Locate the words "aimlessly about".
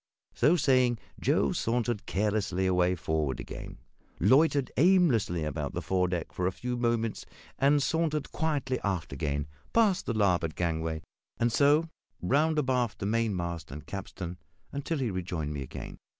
4.75-5.73